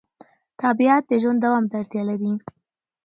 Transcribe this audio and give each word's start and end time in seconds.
طبیعت 0.61 1.03
د 1.07 1.11
ژوند 1.21 1.39
دوام 1.43 1.65
ته 1.69 1.75
اړتیا 1.81 2.03
لري 2.09 2.31